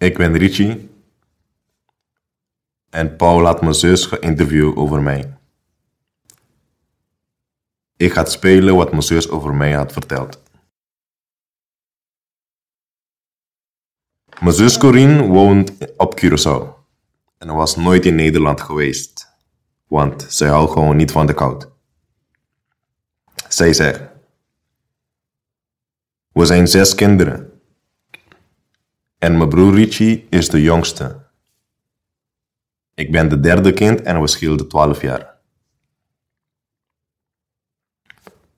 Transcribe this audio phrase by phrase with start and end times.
[0.00, 0.90] Ik ben Richie.
[2.90, 5.36] En Paul had mijn zus geïnterviewd over mij.
[7.96, 10.42] Ik ga spelen wat mijn zus over mij had verteld.
[14.40, 16.84] Mijn zus Corine woont op Curaçao.
[17.38, 19.28] En was nooit in Nederland geweest.
[19.86, 21.68] Want zij houdt gewoon niet van de koud.
[23.48, 24.02] Zij zegt...
[26.32, 27.49] We zijn zes kinderen.
[29.20, 31.26] En mijn broer Richie is de jongste.
[32.94, 35.38] Ik ben de derde kind en we scheelden 12 jaar.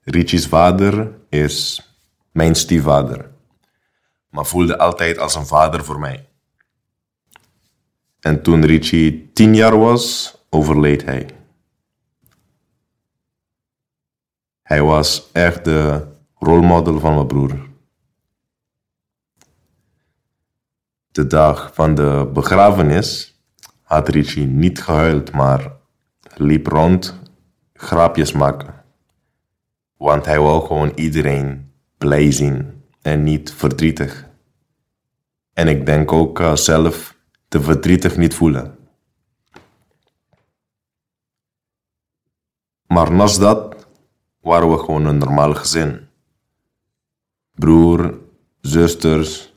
[0.01, 1.87] Richie's vader is
[2.33, 3.31] mijn stiefvader,
[4.29, 6.29] maar voelde altijd als een vader voor mij.
[8.21, 11.29] En toen Richie tien jaar was, overleed hij.
[14.63, 17.71] Hij was echt de rolmodel van mijn broer.
[21.13, 23.41] De dag van de begrafenis
[23.83, 25.73] had Richie niet gehuild, maar
[26.37, 27.21] liep rond
[27.73, 28.75] grapjes maken.
[29.97, 34.29] Want hij wou gewoon iedereen blij zien en niet verdrietig.
[35.53, 37.17] En ik denk ook uh, zelf
[37.49, 38.77] te verdrietig niet voelen.
[42.87, 43.87] Maar naast dat
[44.41, 46.09] waren we gewoon een normaal gezin.
[47.55, 48.19] Broer,
[48.61, 49.52] zusters.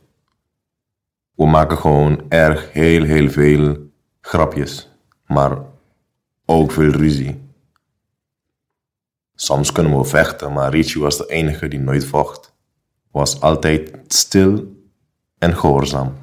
[1.35, 3.89] We maken gewoon erg heel, heel veel
[4.21, 4.89] grapjes.
[5.25, 5.57] Maar
[6.45, 7.43] ook veel ruzie.
[9.35, 12.53] Soms kunnen we vechten, maar Richie was de enige die nooit vocht.
[13.11, 14.75] Was altijd stil
[15.37, 16.15] en gehoorzaam.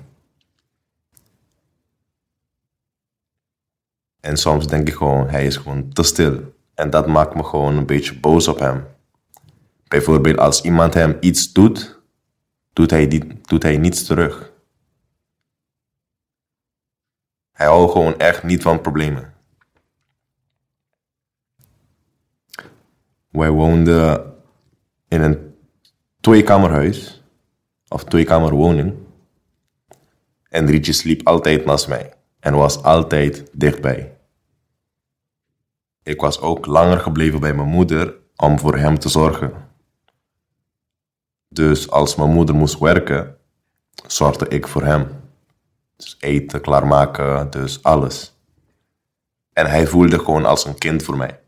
[4.21, 6.55] En soms denk ik gewoon, hij is gewoon te stil.
[6.75, 8.85] En dat maakt me gewoon een beetje boos op hem.
[9.89, 12.01] Bijvoorbeeld als iemand hem iets doet,
[12.73, 14.52] doet hij, die, doet hij niets terug.
[17.53, 19.35] Hij houdt gewoon echt niet van problemen.
[23.29, 24.35] Wij woonden
[25.09, 25.55] in een
[26.21, 27.23] tweekamerhuis,
[27.89, 28.95] of tweekamerwoning.
[30.49, 34.17] En Rietje sliep altijd naast mij en was altijd dichtbij.
[36.03, 39.53] Ik was ook langer gebleven bij mijn moeder om voor hem te zorgen.
[41.49, 43.37] Dus als mijn moeder moest werken,
[44.07, 45.22] zorgde ik voor hem.
[46.03, 48.35] Dus eten, klaarmaken, dus alles.
[49.53, 51.41] En hij voelde gewoon als een kind voor mij.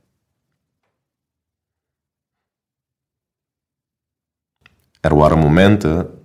[5.00, 6.25] Er waren momenten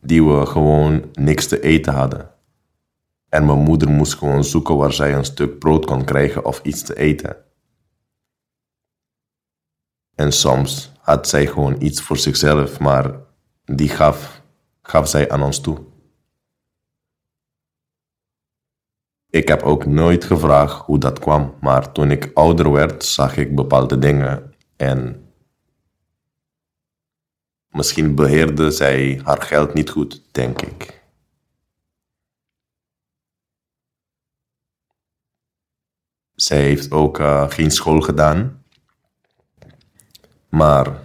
[0.00, 2.30] die we gewoon niks te eten hadden.
[3.28, 6.82] En mijn moeder moest gewoon zoeken waar zij een stuk brood kon krijgen of iets
[6.82, 7.36] te eten.
[10.14, 13.20] En soms had zij gewoon iets voor zichzelf, maar
[13.64, 14.42] die gaf,
[14.82, 15.91] gaf zij aan ons toe.
[19.32, 23.54] Ik heb ook nooit gevraagd hoe dat kwam, maar toen ik ouder werd, zag ik
[23.54, 25.26] bepaalde dingen en
[27.68, 31.02] misschien beheerde zij haar geld niet goed, denk ik.
[36.34, 38.64] Zij heeft ook uh, geen school gedaan.
[40.48, 41.02] Maar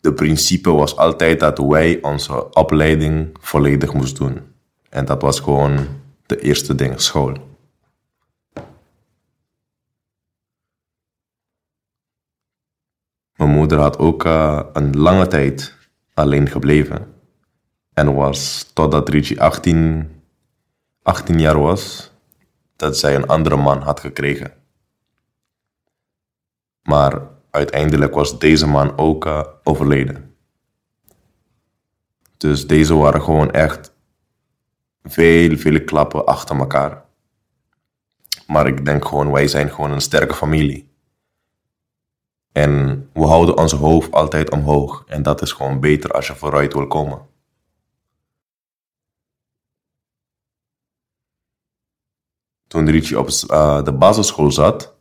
[0.00, 4.54] de principe was altijd dat wij onze opleiding volledig moesten doen.
[4.88, 7.52] En dat was gewoon de eerste ding, school.
[13.36, 15.76] Mijn moeder had ook uh, een lange tijd
[16.14, 17.14] alleen gebleven.
[17.92, 20.10] En was totdat Richie 18,
[21.02, 22.12] 18 jaar was,
[22.76, 24.52] dat zij een andere man had gekregen.
[26.82, 30.36] Maar uiteindelijk was deze man ook uh, overleden.
[32.36, 33.93] Dus deze waren gewoon echt
[35.08, 37.04] veel, veel klappen achter elkaar.
[38.46, 40.92] Maar ik denk gewoon, wij zijn gewoon een sterke familie.
[42.52, 45.04] En we houden onze hoofd altijd omhoog.
[45.06, 47.26] En dat is gewoon beter als je vooruit wil komen.
[52.66, 54.94] Toen Richie op uh, de basisschool zat,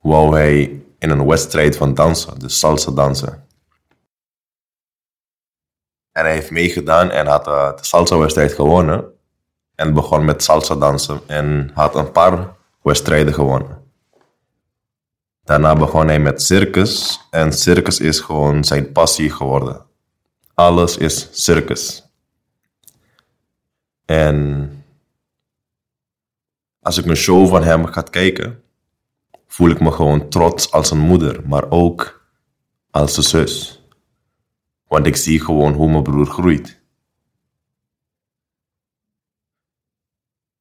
[0.00, 3.45] wou hij in een wedstrijd van dansen, dus salsa dansen.
[6.16, 9.04] En hij heeft meegedaan en had uh, de salsa-wedstrijd gewonnen.
[9.74, 13.82] En begon met salsa dansen en had een paar wedstrijden gewonnen.
[15.44, 19.84] Daarna begon hij met circus en circus is gewoon zijn passie geworden.
[20.54, 22.04] Alles is circus.
[24.04, 24.70] En
[26.82, 28.62] als ik een show van hem ga kijken,
[29.46, 32.28] voel ik me gewoon trots als een moeder, maar ook
[32.90, 33.75] als een zus.
[34.86, 36.80] Want ik zie gewoon hoe mijn broer groeit.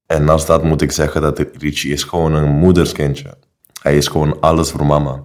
[0.05, 3.37] En naast dat moet ik zeggen dat Richie is gewoon een moederskindje.
[3.81, 5.23] Hij is gewoon alles voor mama.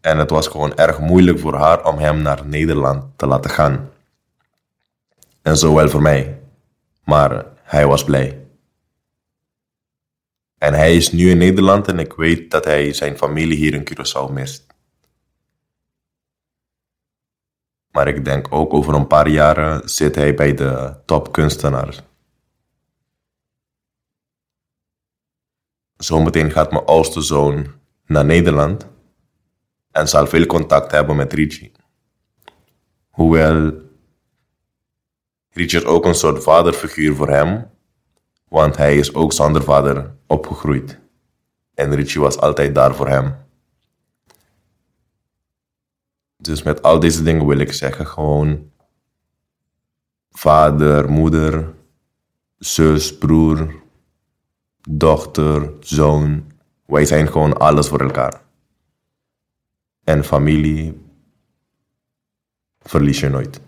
[0.00, 3.90] En het was gewoon erg moeilijk voor haar om hem naar Nederland te laten gaan.
[5.42, 6.40] En zo wel voor mij.
[7.04, 8.38] Maar hij was blij.
[10.58, 13.88] En hij is nu in Nederland en ik weet dat hij zijn familie hier in
[13.90, 14.66] Curaçao mist.
[17.90, 22.02] Maar ik denk ook over een paar jaren zit hij bij de topkunstenaars.
[25.96, 27.66] Zometeen gaat mijn oudste zoon
[28.06, 28.86] naar Nederland
[29.90, 31.72] en zal veel contact hebben met Richie.
[33.10, 33.72] Hoewel
[35.50, 37.70] Richie is ook een soort vaderfiguur voor hem,
[38.48, 40.98] want hij is ook zonder vader opgegroeid.
[41.74, 43.34] En Richie was altijd daar voor hem.
[46.40, 48.70] Dus met al deze dingen wil ik zeggen gewoon
[50.30, 51.74] vader, moeder,
[52.58, 53.74] zus, broer,
[54.88, 56.52] dochter, zoon.
[56.86, 58.42] Wij zijn gewoon alles voor elkaar.
[60.04, 61.00] En familie
[62.78, 63.60] verlies je nooit.